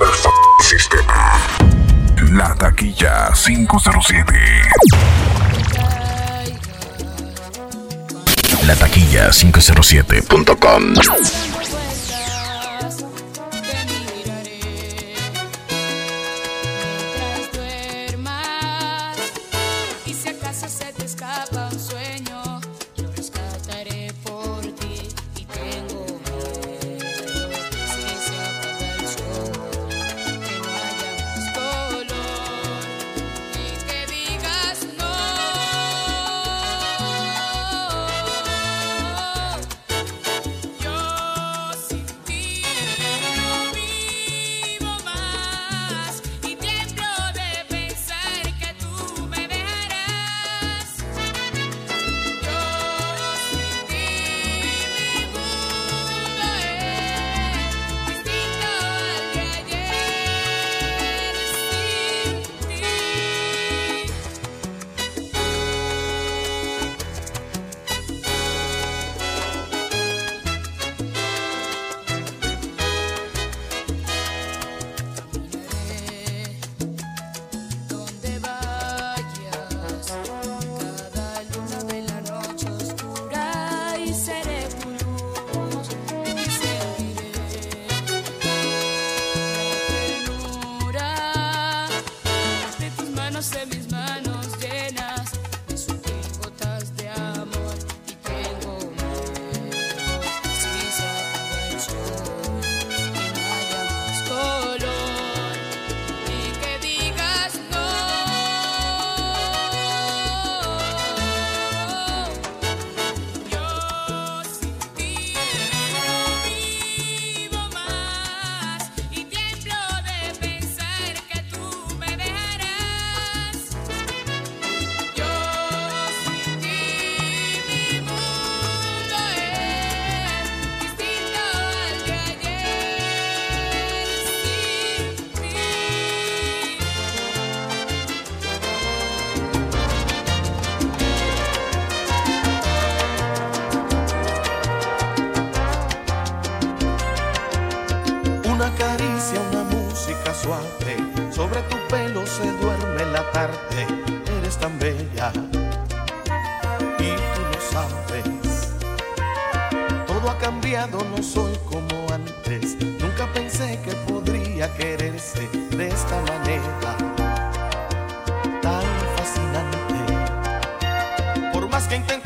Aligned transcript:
Desactivando 0.00 0.32
el 0.58 0.64
sistema. 0.64 1.32
La 2.32 2.54
taquilla 2.56 3.30
507. 3.32 4.34
La 8.66 8.74
taquilla 8.76 9.30
507.com. 9.30 10.94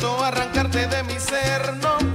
explicar. 0.09 2.08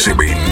Ese 0.00 0.12
amor 0.12 0.49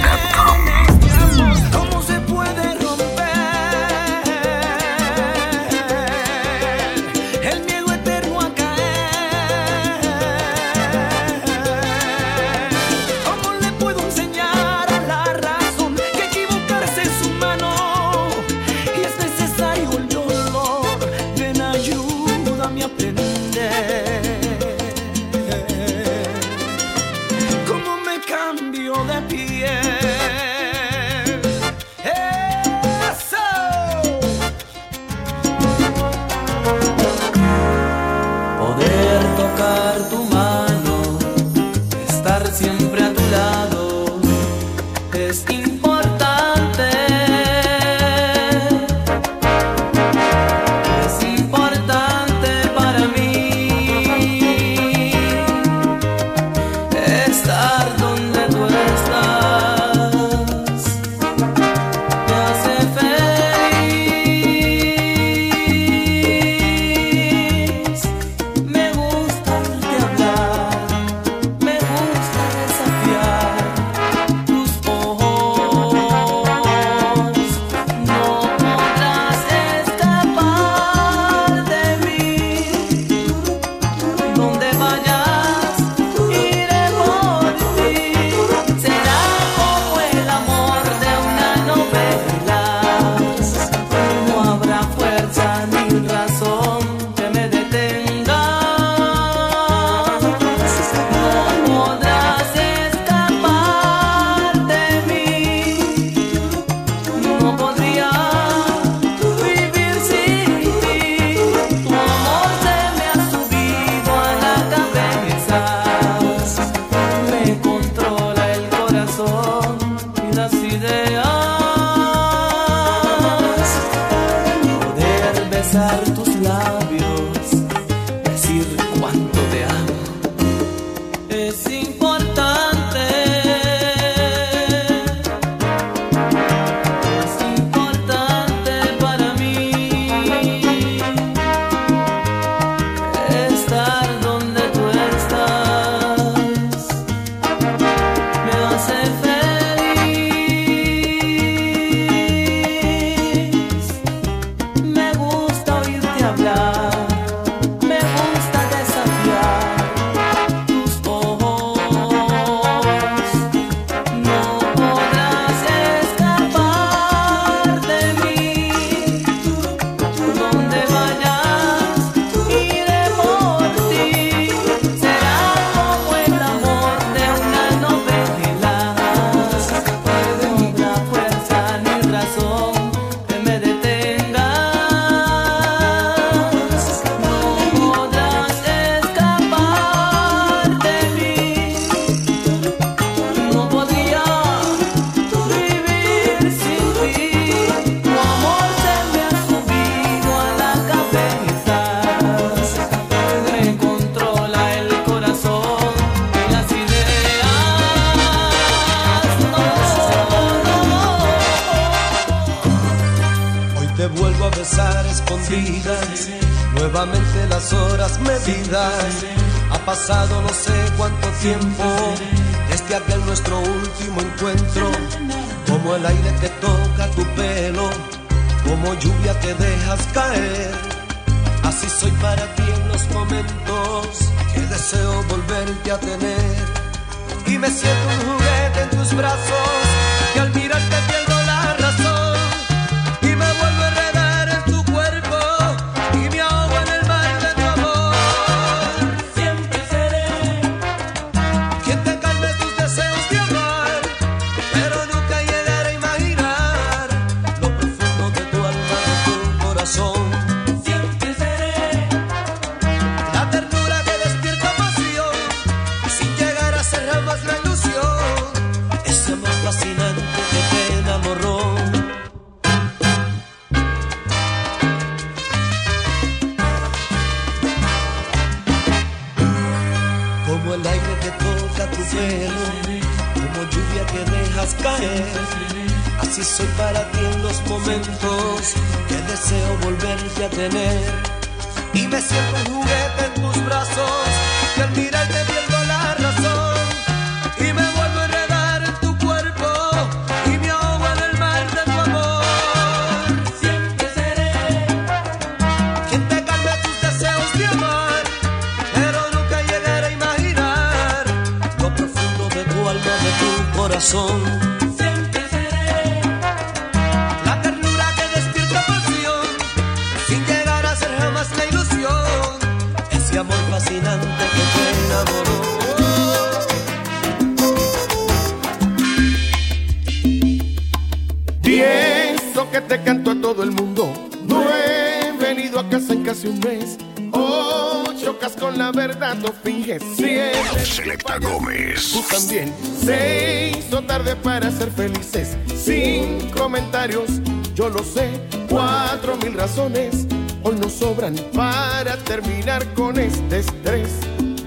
mil 349.42 349.54
razones 349.54 350.26
hoy 350.62 350.76
nos 350.76 350.92
sobran 350.92 351.34
para 351.54 352.16
terminar 352.18 352.84
con 352.94 353.18
este 353.18 353.60
estrés. 353.60 354.10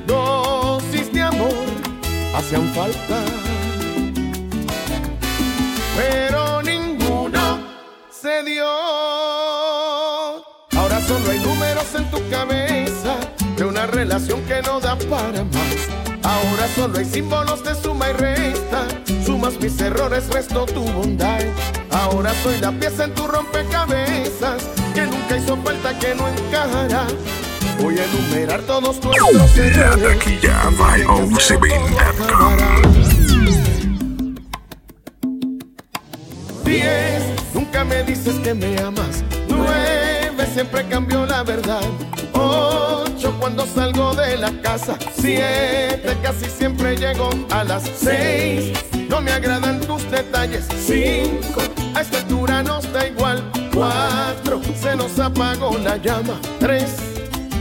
Dosis 0.07 1.11
de 1.13 1.21
amor 1.21 1.53
hacían 2.35 2.67
falta 2.73 3.23
pero 5.95 6.61
ninguno 6.61 7.59
se 8.09 8.43
dio. 8.43 8.65
Ahora 10.77 11.01
solo 11.07 11.29
hay 11.29 11.39
números 11.39 11.95
en 11.95 12.09
tu 12.09 12.29
cabeza 12.29 13.17
de 13.57 13.65
una 13.65 13.85
relación 13.87 14.41
que 14.43 14.61
no 14.61 14.79
da 14.79 14.95
para 15.09 15.43
más. 15.43 15.77
Ahora 16.23 16.67
solo 16.75 16.97
hay 16.97 17.05
símbolos 17.05 17.63
de 17.63 17.75
suma 17.75 18.09
y 18.09 18.13
resta. 18.13 18.87
Sumas 19.25 19.59
mis 19.59 19.79
errores, 19.81 20.27
resto 20.29 20.65
tu 20.65 20.81
bondad. 20.81 21.41
Ahora 21.91 22.33
soy 22.43 22.57
la 22.59 22.71
pieza 22.71 23.03
en 23.05 23.13
tu 23.13 23.27
rompecabezas 23.27 24.63
que 24.93 25.01
nunca 25.01 25.37
hizo 25.37 25.57
falta, 25.57 25.97
que 25.99 26.15
no 26.15 26.27
encajará. 26.27 27.05
Voy 27.79 27.97
a 27.97 28.05
enumerar 28.05 28.61
todos 28.61 28.99
La 29.03 29.11
errores. 29.17 30.01
taquilla 30.01 30.69
by. 30.77 31.03
10, 36.63 37.53
nunca 37.53 37.83
me 37.83 38.03
dices 38.03 38.35
que 38.43 38.53
me 38.53 38.77
amas. 38.79 39.23
9, 39.47 40.45
siempre 40.53 40.87
cambio 40.87 41.25
la 41.25 41.43
verdad. 41.43 41.81
8, 42.33 43.35
cuando 43.39 43.65
salgo 43.65 44.13
de 44.15 44.37
la 44.37 44.51
casa. 44.61 44.97
7, 45.19 46.17
casi 46.21 46.45
siempre 46.45 46.95
llego 46.95 47.29
a 47.49 47.63
las 47.63 47.83
6. 47.99 48.73
No 49.11 49.21
me 49.21 49.31
agradan 49.31 49.79
tus 49.81 50.09
detalles. 50.09 50.65
5, 50.87 51.61
a 51.93 52.01
esta 52.01 52.17
altura 52.17 52.63
nos 52.63 52.91
da 52.91 53.07
igual. 53.07 53.43
4, 53.73 54.61
se 54.81 54.95
nos 54.95 55.19
apagó 55.19 55.77
la 55.77 55.97
llama. 55.97 56.39
3, 56.59 56.85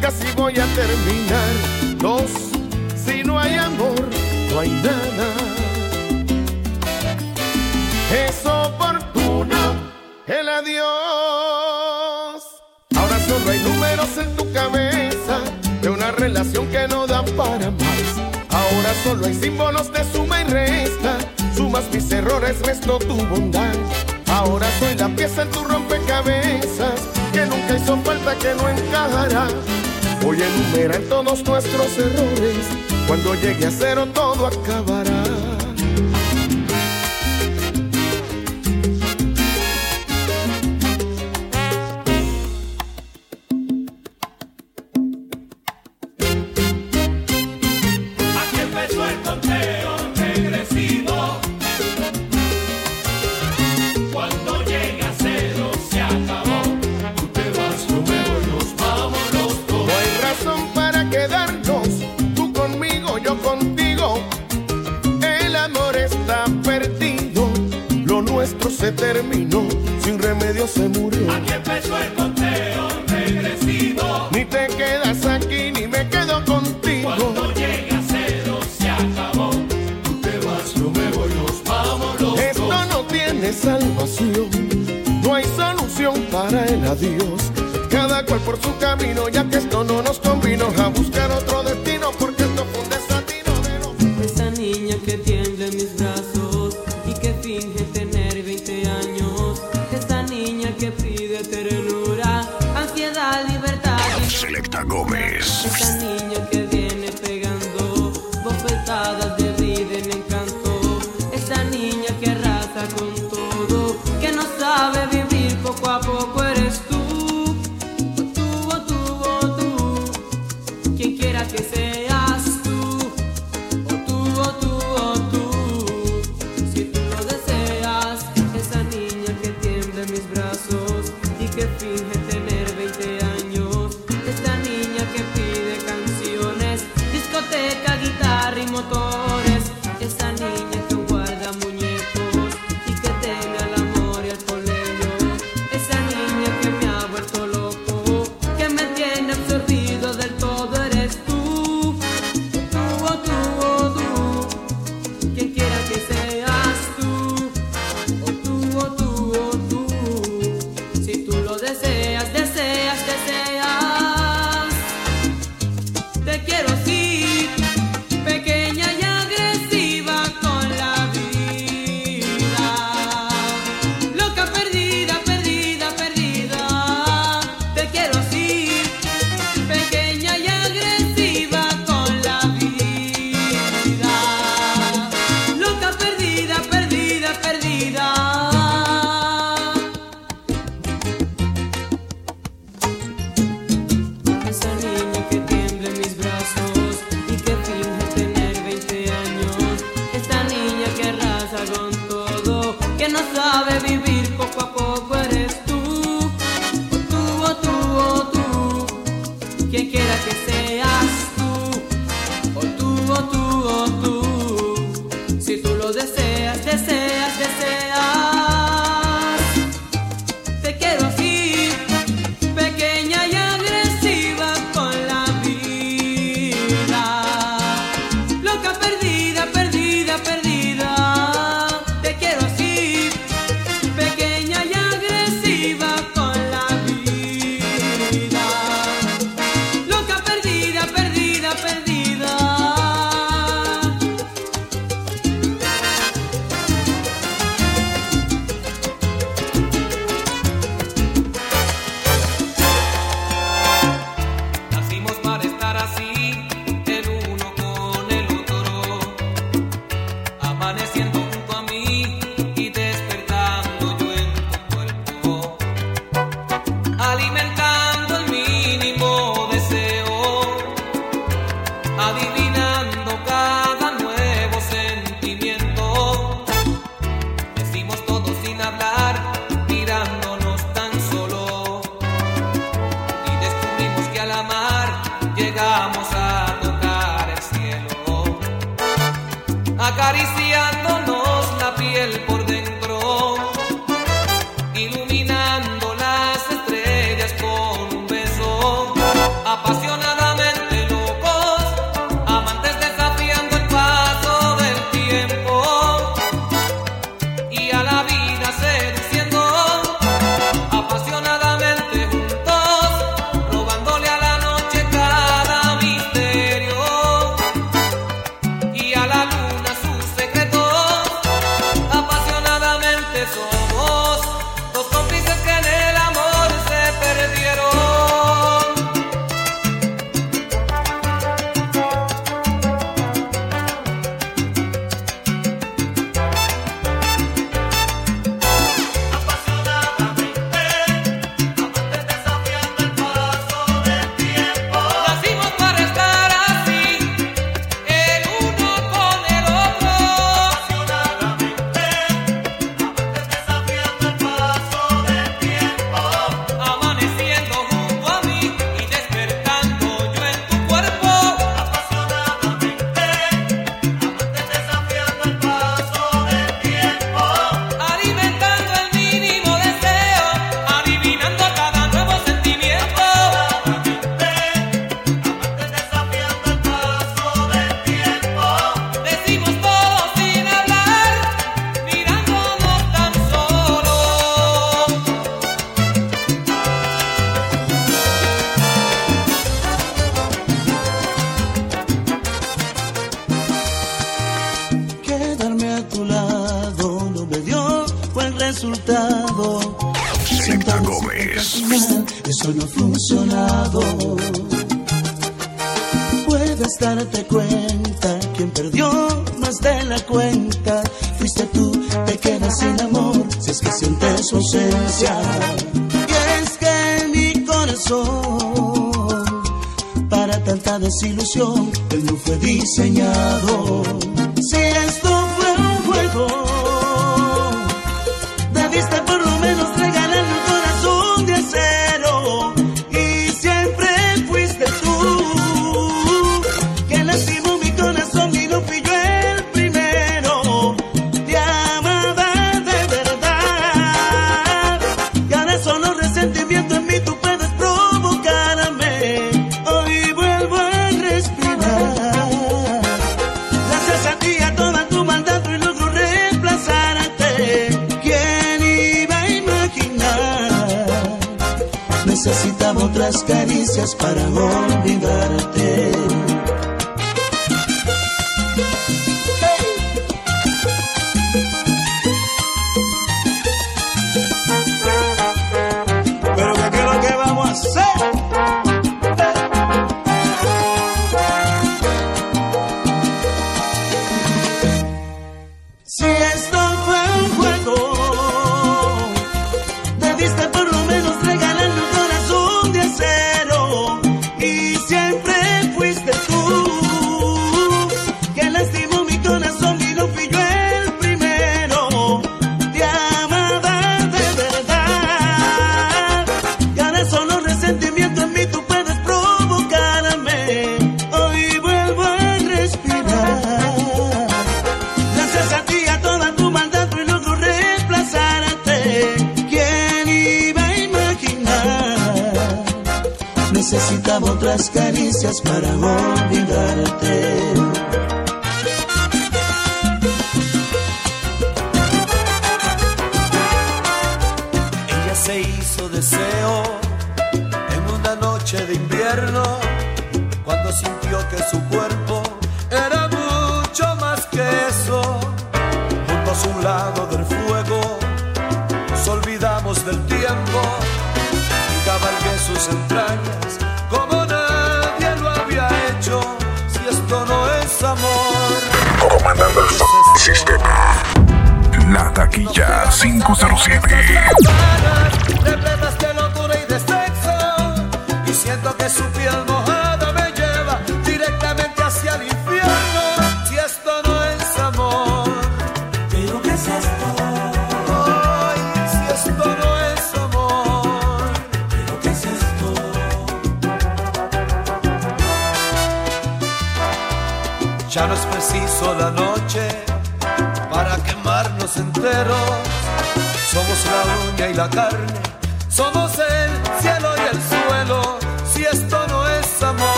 casi 0.00 0.26
voy 0.34 0.54
a 0.58 0.66
terminar. 0.74 1.52
2, 1.98 2.22
si 2.96 3.22
no 3.22 3.38
hay 3.38 3.54
amor, 3.54 4.08
no 4.50 4.58
hay 4.58 4.70
nada 4.70 5.54
es 8.14 8.46
oportuno 8.46 9.56
el 10.26 10.48
adiós. 10.48 10.84
Ahora 12.96 13.18
solo 13.26 13.50
hay 13.50 13.58
números 13.60 14.16
en 14.18 14.36
tu 14.36 14.52
cabeza 14.52 15.40
de 15.82 15.88
una 15.88 16.12
relación 16.12 16.68
que 16.68 16.86
no 16.88 17.06
da 17.06 17.24
para 17.36 17.70
más. 17.70 18.18
Ahora 18.50 18.94
solo 19.02 19.26
hay 19.26 19.34
símbolos 19.34 19.92
de 19.92 20.04
suma 20.12 20.42
y 20.42 20.44
resta. 20.44 21.18
Sumas 21.56 21.84
mis 21.92 22.10
errores, 22.10 22.60
resto 22.62 22.98
tu 22.98 23.14
bondad. 23.26 23.74
Ahora 24.28 24.66
soy 24.78 24.94
la 24.96 25.08
pieza 25.08 25.42
en 25.42 25.50
tu 25.50 25.64
rompecabezas 25.64 27.00
que 27.32 27.46
nunca 27.46 27.76
hizo 27.76 27.96
falta, 27.98 28.34
que 28.36 28.54
no 28.54 28.68
encajará. 28.68 29.46
Voy 30.22 30.42
a 30.42 30.46
enumerar 30.46 31.00
todos 31.08 31.44
nuestros 31.44 31.98
errores. 31.98 32.66
Cuando 33.06 33.34
llegue 33.34 33.66
a 33.66 33.70
cero 33.70 34.06
todo 34.12 34.46
acabará. 34.46 35.23
Adiós. 86.94 87.40
Cada 87.90 88.24
cual 88.24 88.40
por 88.40 88.56
su 88.60 88.76
camino, 88.78 89.28
ya 89.28 89.43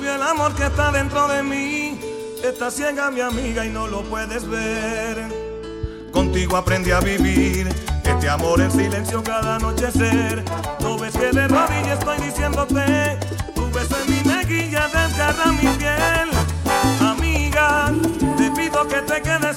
subió 0.00 0.14
el 0.14 0.22
amor 0.22 0.54
que 0.54 0.64
está 0.64 0.90
dentro 0.92 1.28
de 1.28 1.42
mí. 1.42 2.00
Está 2.42 2.70
ciega 2.70 3.10
mi 3.10 3.20
amiga 3.20 3.66
y 3.66 3.68
no 3.68 3.86
lo 3.86 4.02
puedes 4.02 4.48
ver. 4.48 5.28
Contigo 6.10 6.56
aprendí 6.56 6.90
a 6.90 7.00
vivir 7.00 7.68
este 8.04 8.28
amor 8.30 8.62
en 8.62 8.70
silencio 8.70 9.22
cada 9.22 9.56
anochecer. 9.56 10.42
No 10.80 10.98
ves 10.98 11.12
que 11.12 11.30
de 11.30 11.48
rodillas 11.48 11.98
estoy 11.98 12.18
diciéndote. 12.18 13.18
Tu 13.54 13.70
beso 13.72 13.96
en 14.00 14.10
mi 14.10 14.24
mejilla 14.24 14.88
desgarra 14.88 15.52
mi 15.52 15.68
piel. 15.76 16.30
Amiga, 17.00 17.92
te 18.38 18.50
pido 18.52 18.88
que 18.88 19.02
te 19.02 19.20
quedes. 19.20 19.49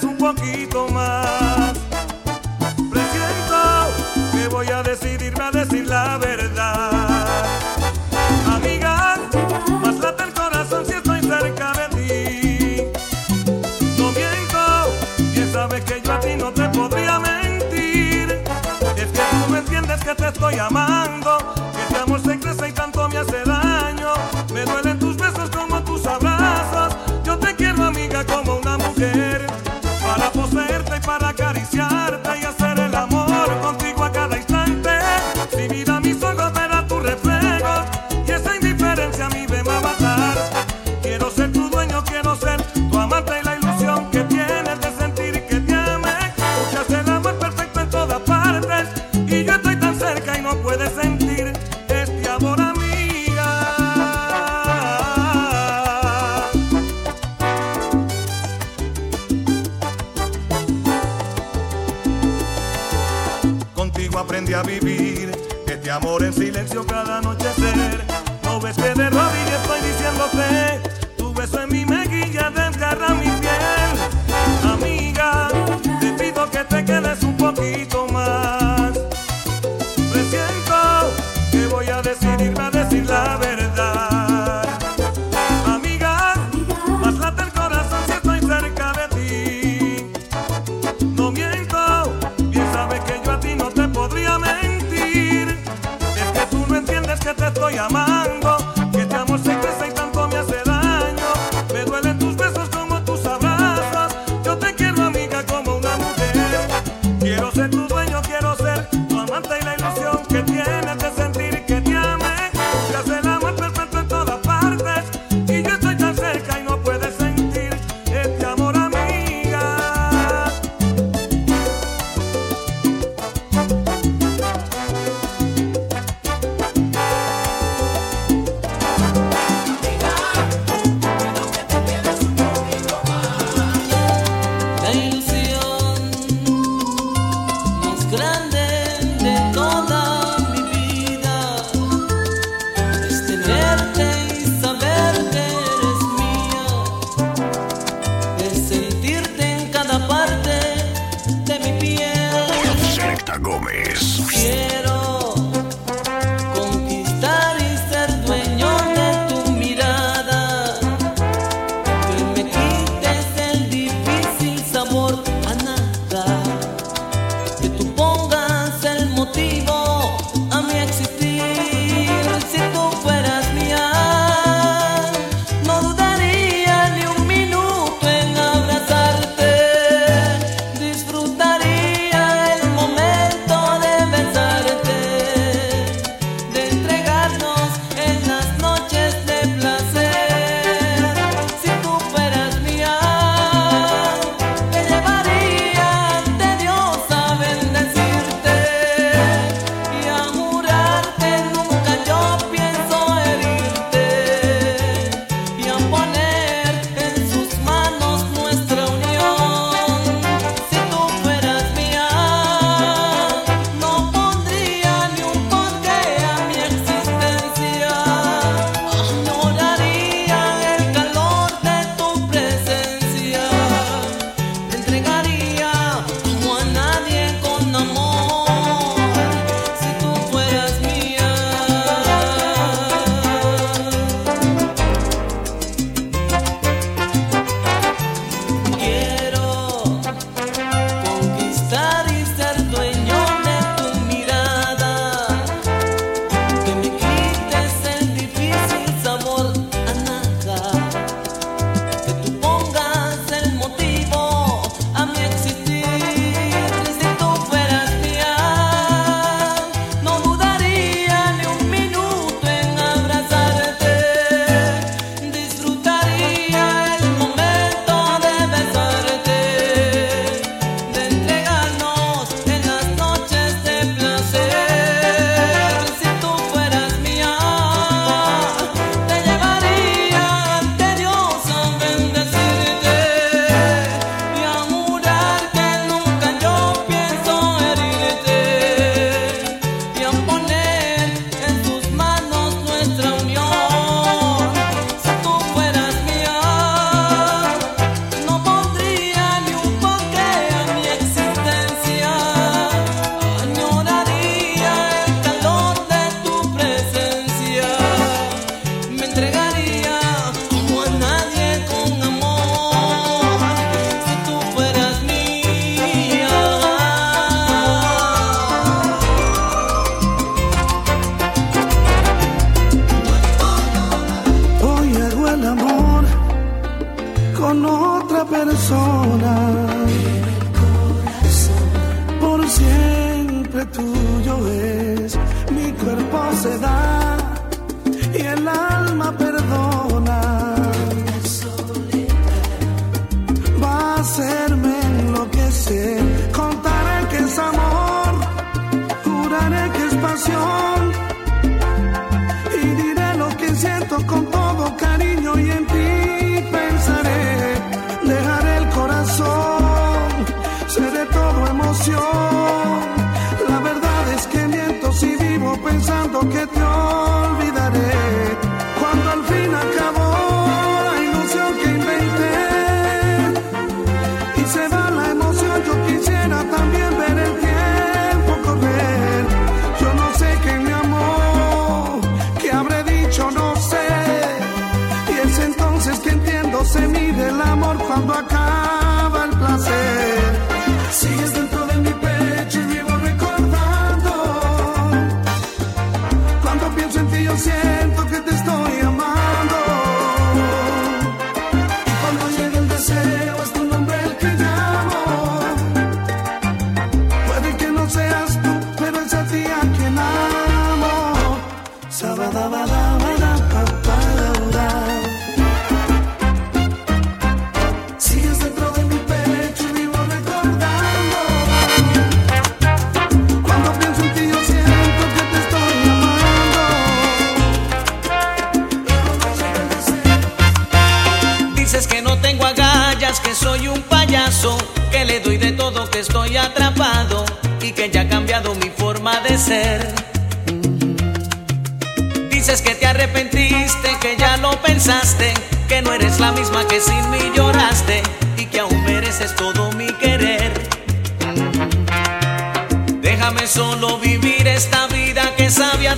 Vivir 454.03 454.47
esta 454.47 454.87
vida 454.87 455.33
que 455.35 455.49
sabe 455.49 455.87
a 455.87 455.95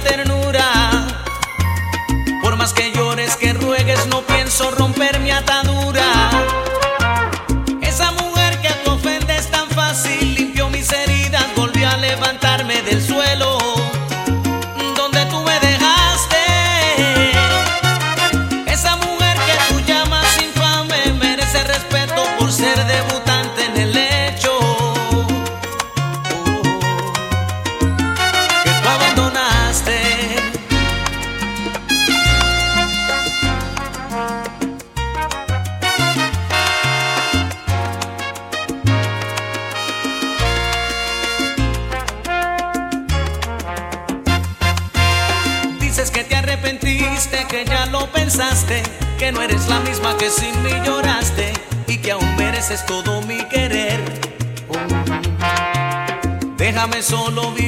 solo 57.06 57.52
vivir 57.52 57.65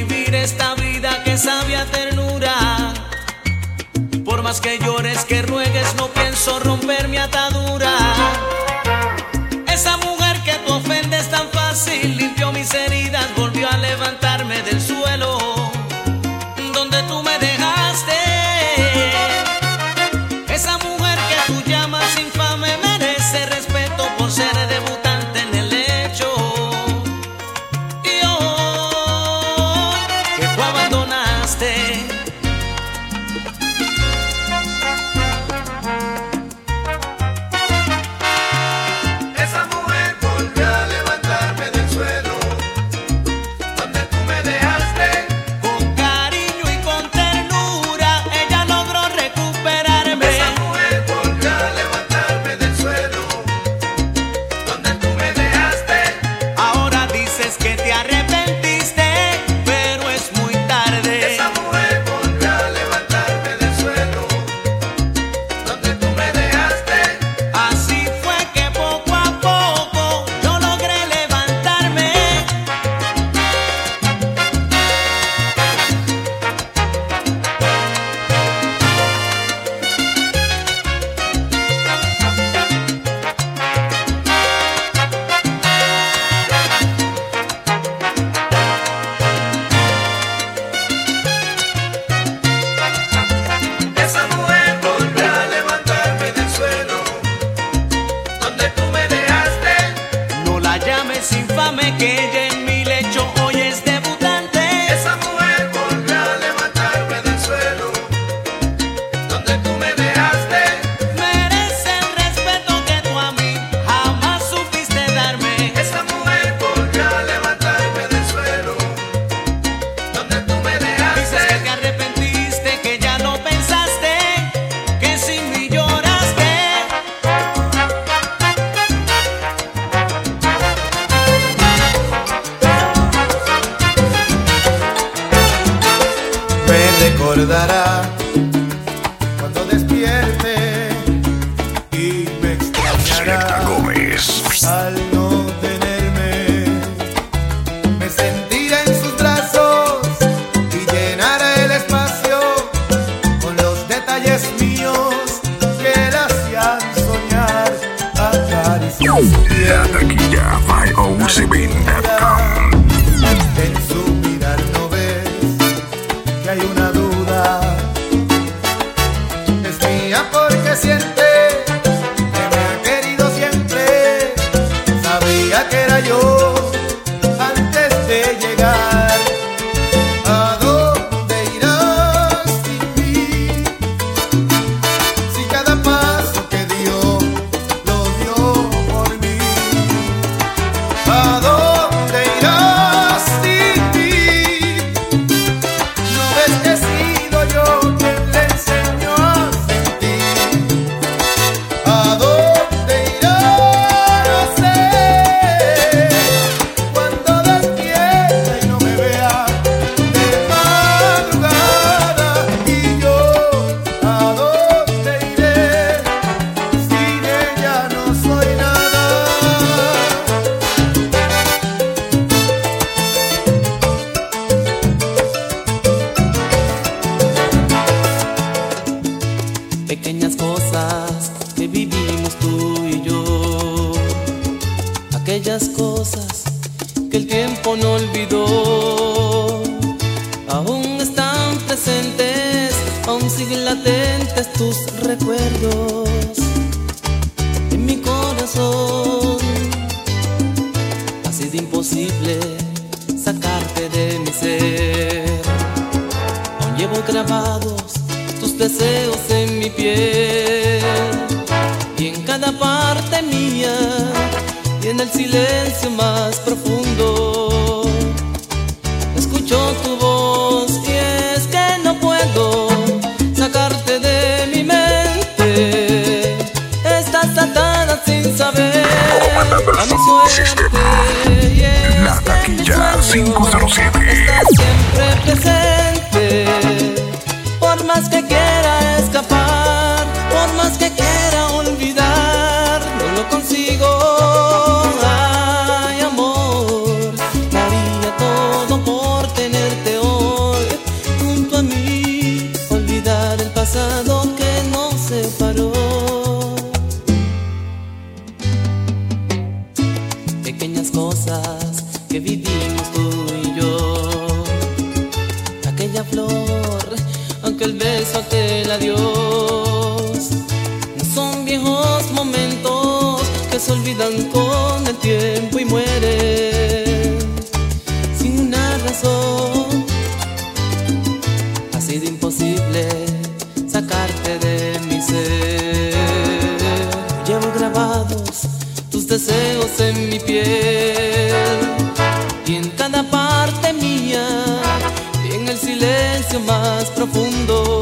más 346.40 346.90
profundo. 346.90 347.77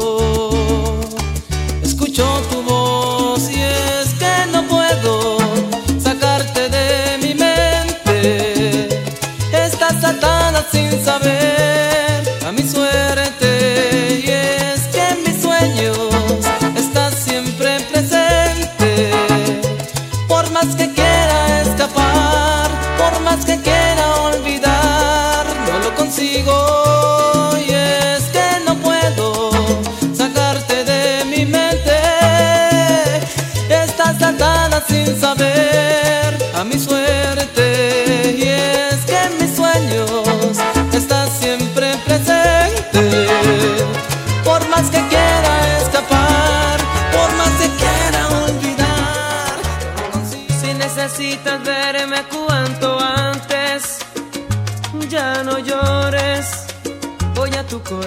Si 57.97 58.03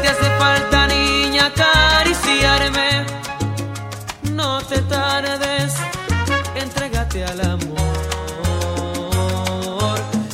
te 0.00 0.08
hace 0.08 0.30
falta, 0.38 0.86
niña, 0.86 1.46
acariciarme, 1.46 3.04
no 4.32 4.62
te 4.62 4.80
tardes, 4.82 5.74
entrégate 6.54 7.26
al 7.26 7.40
amor. 7.42 7.98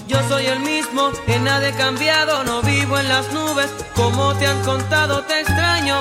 Yo 0.06 0.18
soy 0.28 0.46
el 0.46 0.60
mismo, 0.60 1.10
en 1.26 1.42
nada 1.42 1.68
he 1.68 1.72
cambiado, 1.72 2.44
no 2.44 2.62
vivo 2.62 2.96
en 2.96 3.08
las 3.08 3.32
nubes, 3.32 3.70
como 3.96 4.34
te 4.34 4.46
han 4.46 4.62
contado, 4.62 5.24
te 5.24 5.40
extraño. 5.40 5.98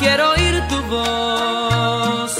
Quiero 0.00 0.30
oír 0.30 0.60
tu 0.68 0.82
voz, 0.82 2.34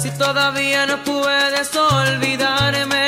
si 0.00 0.12
todavía 0.12 0.86
no 0.86 1.02
puedes 1.02 1.74
olvidarme 1.74 3.07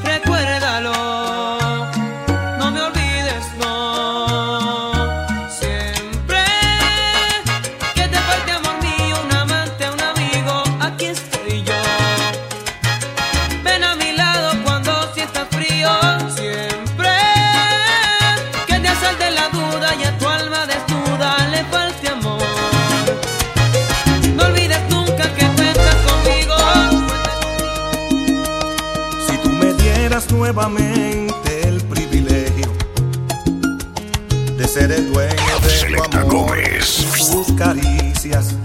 nuevamente 30.53 31.65
el 31.65 31.81
privilegio 31.83 32.67
de 34.57 34.67
ser 34.67 34.91
el 34.91 35.13
dueño 35.13 35.59
de 35.61 35.95
tu 36.09 36.17
amor, 36.17 36.57
tus 37.31 37.53
caricias, 37.57 38.55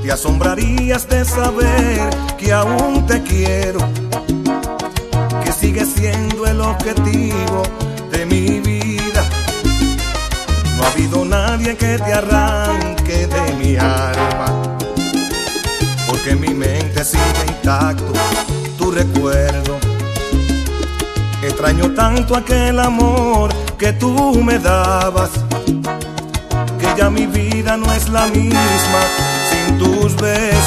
te 0.00 0.12
asombrarías 0.12 1.08
de 1.08 1.24
saber 1.24 2.10
que 2.38 2.52
aún 2.52 3.04
te 3.06 3.20
quiero, 3.24 3.80
que 5.42 5.50
sigue 5.50 5.84
siendo 5.84 6.46
el 6.46 6.60
objetivo 6.60 7.64
de 8.12 8.24
mi 8.24 8.60
vida. 8.60 9.24
No 10.76 10.84
ha 10.84 10.92
habido 10.92 11.24
nadie 11.24 11.76
que 11.76 11.98
te 11.98 12.12
arranque 12.12 13.26
de 13.26 13.52
mi 13.54 13.76
alma 13.76 14.78
porque 16.06 16.36
mi 16.36 16.54
mente 16.54 17.04
sigue 17.04 17.46
intacto 17.48 18.12
tu 18.78 18.92
recuerdo. 18.92 19.91
Extraño 21.42 21.90
tanto 21.90 22.36
aquel 22.36 22.78
amor 22.78 23.52
que 23.76 23.92
tú 23.92 24.40
me 24.42 24.58
dabas, 24.58 25.30
que 26.78 26.94
ya 26.96 27.10
mi 27.10 27.26
vida 27.26 27.76
no 27.76 27.92
es 27.92 28.08
la 28.08 28.26
misma 28.26 29.00
sin 29.50 29.78
tus 29.78 30.14
besos. 30.16 30.62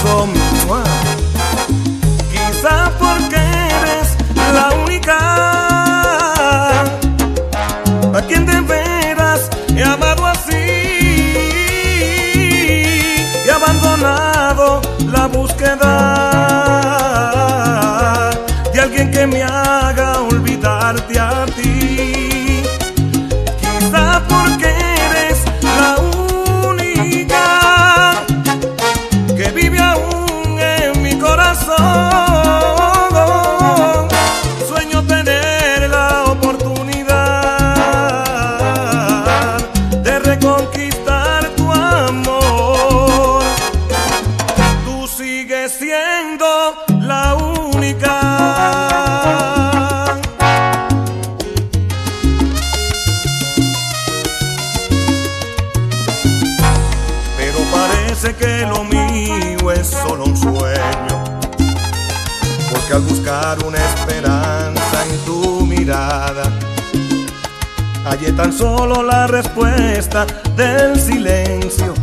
Solo 68.58 69.04
la 69.04 69.28
respuesta 69.28 70.26
del 70.56 71.00
silencio, 71.00 71.94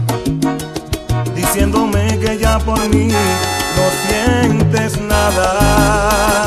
diciéndome 1.35 2.19
que 2.19 2.39
ya 2.39 2.59
por 2.59 2.79
mí 2.89 3.09
no 3.09 3.85
sientes 4.07 5.01
nada. 5.01 6.42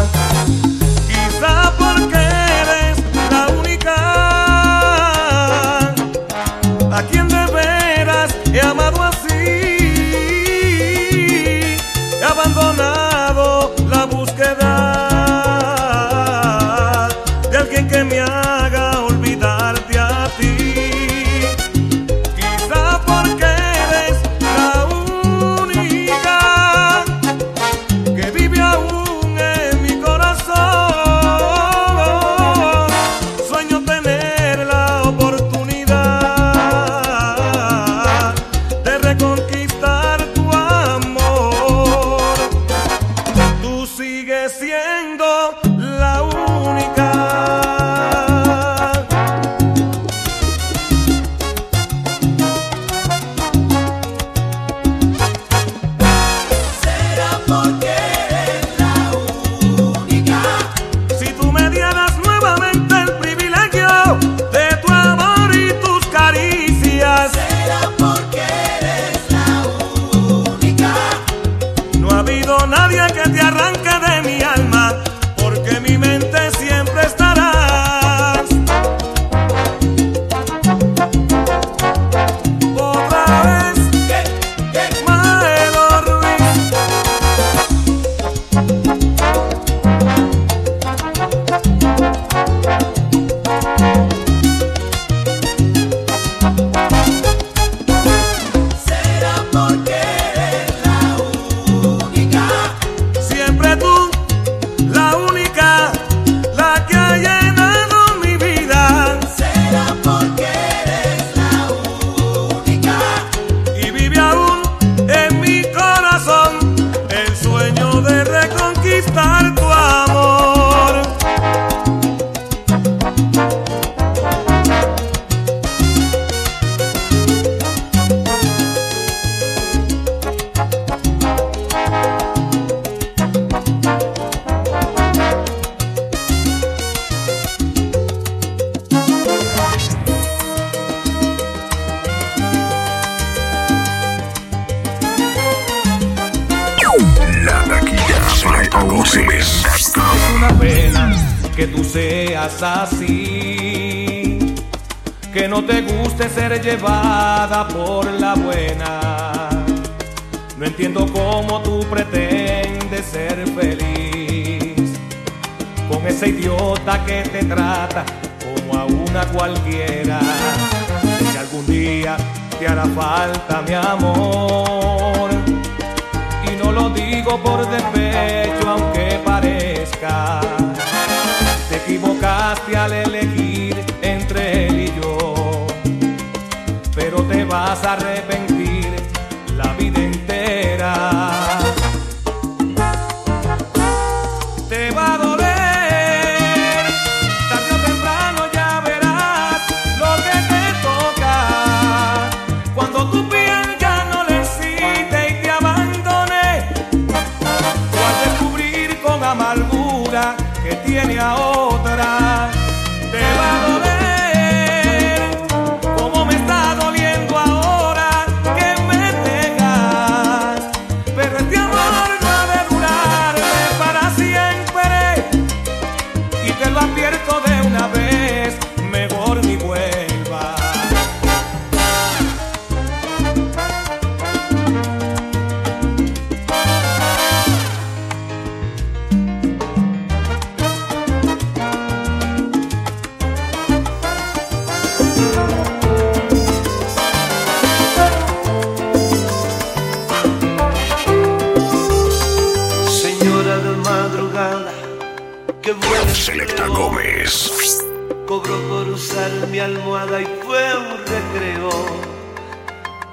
almohada 259.66 260.22
y 260.22 260.28
fue 260.46 260.64
un 260.78 260.98
recreo. 261.14 261.72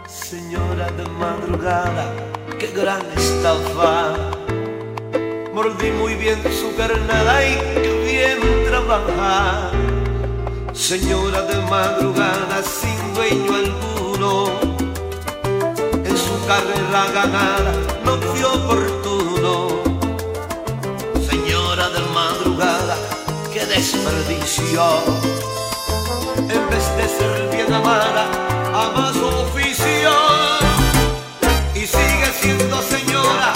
Señora 0.06 0.90
de 0.98 1.04
madrugada, 1.22 2.04
qué 2.58 2.68
gran 2.68 3.02
estafa. 3.16 4.14
Mordí 5.54 5.90
muy 5.92 6.14
bien 6.14 6.38
su 6.60 6.74
carnada 6.76 7.34
y 7.46 7.54
qué 7.82 7.92
bien 8.08 8.38
trabaja. 8.68 9.70
Señora 10.74 11.40
de 11.42 11.56
madrugada 11.74 12.62
sin 12.62 13.00
dueño 13.14 13.52
alguno, 13.64 14.32
en 16.04 16.16
su 16.26 16.34
carrera 16.50 17.02
ganada 17.14 17.72
no 18.04 18.12
fue 18.26 18.44
oportuno. 18.44 19.52
Señora 21.30 21.88
de 21.88 22.00
madrugada, 22.18 22.96
qué 23.52 23.64
desperdicio 23.64 25.31
antes 26.72 26.96
de 26.96 27.02
este 27.02 27.18
ser 27.18 27.48
bien 27.50 27.72
amada, 27.72 28.26
ama 28.72 29.12
su 29.12 29.26
oficial 29.26 30.60
y 31.74 31.80
sigue 31.80 32.26
siendo 32.40 32.80
señora. 32.82 33.52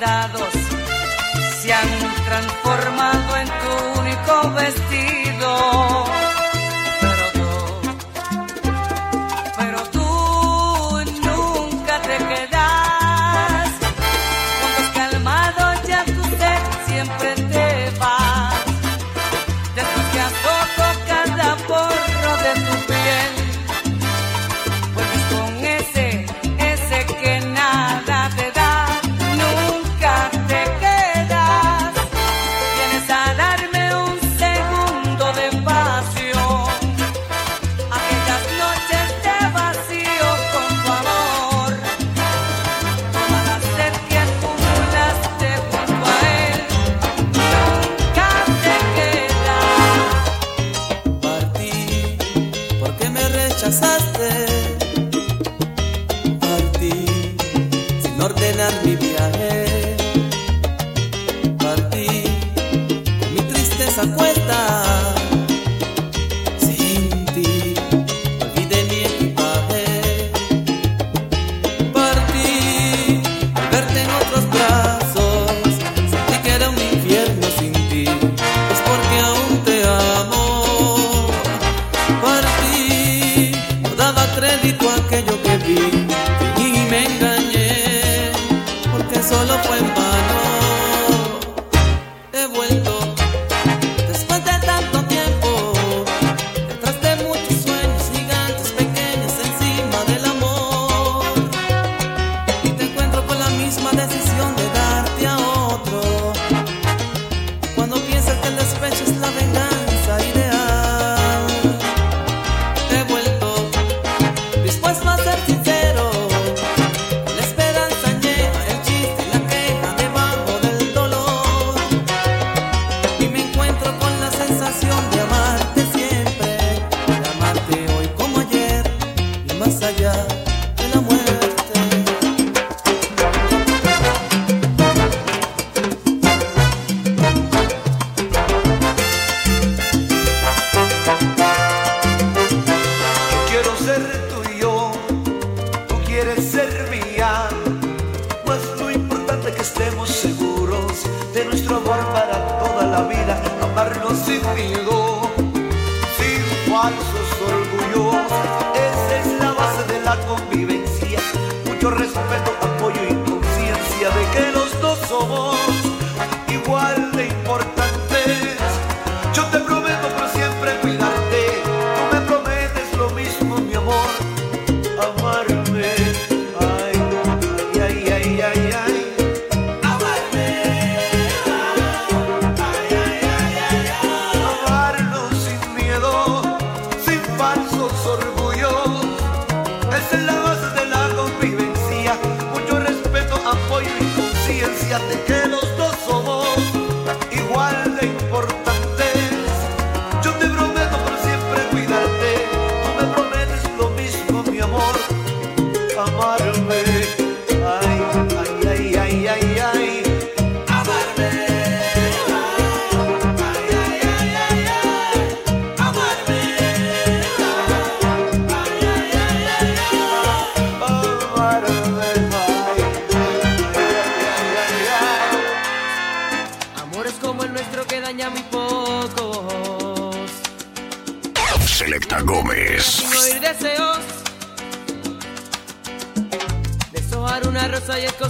dados 0.00 0.52
se 1.60 1.72
han 1.72 1.88
transformado 2.24 3.36
en 3.36 3.48
tu 3.48 4.00
único 4.00 4.50
vestir. 4.52 5.25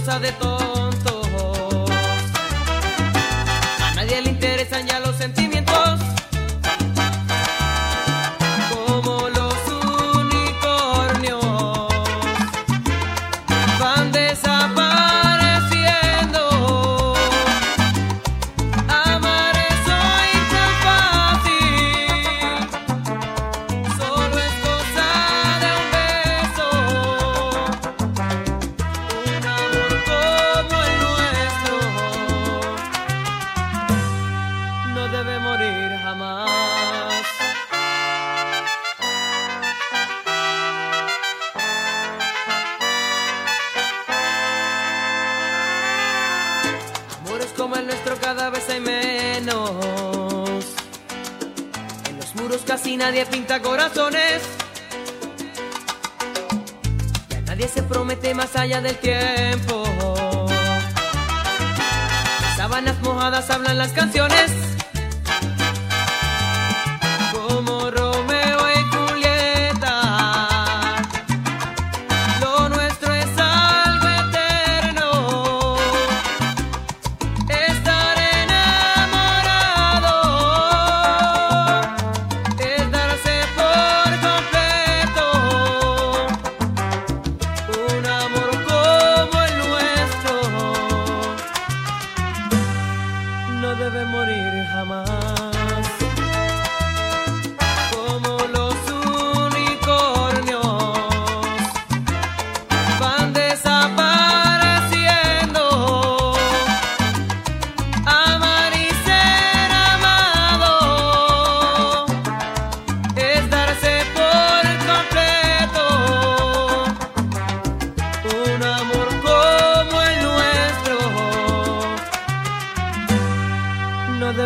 De 0.07 0.31
tontos. 0.31 0.56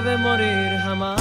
debe 0.03 0.17
morir 0.17 0.79
jamás. 0.83 1.20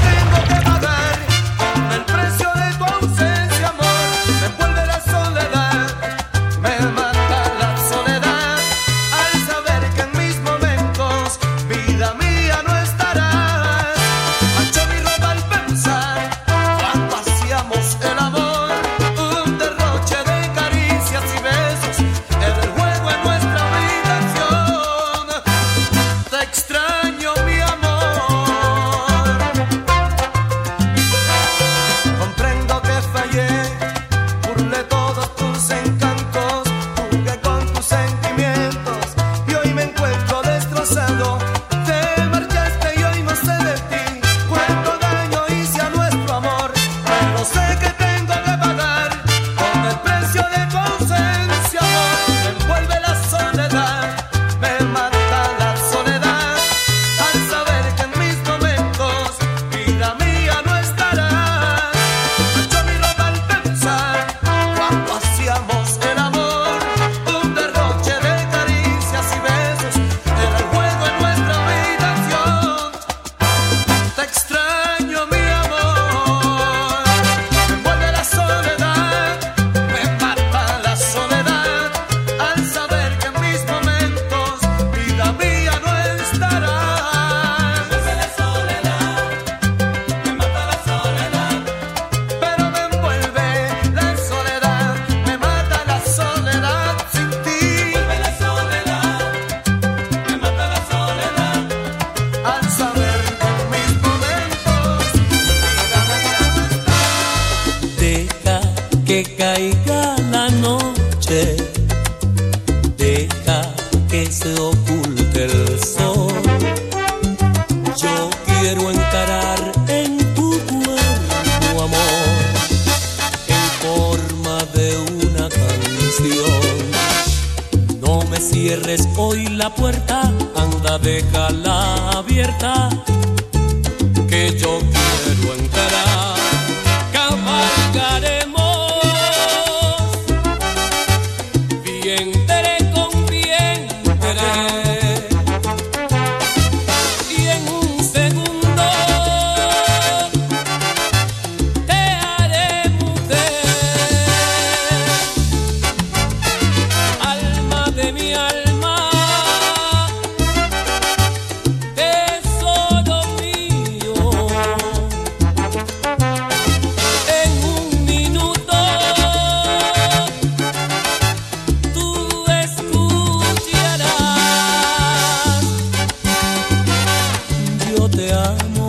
te 178.11 178.33
amo, 178.33 178.80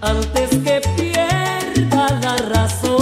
Antes 0.00 0.50
que 0.64 0.80
pierda 0.96 2.08
la 2.20 2.36
razón, 2.36 2.97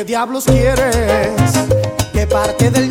¿Qué 0.00 0.04
diablos 0.06 0.46
quieres? 0.46 0.96
¿Qué 2.14 2.26
parte 2.26 2.70
del 2.70 2.90